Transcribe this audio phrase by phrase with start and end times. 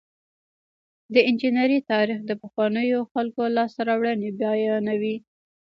[1.13, 5.15] د انجنیری تاریخ د پخوانیو خلکو لاسته راوړنې بیانوي.